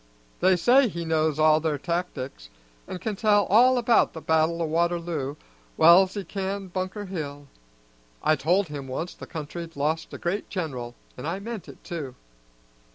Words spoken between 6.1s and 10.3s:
he can Bunker Hill. I told him once the country'd lost a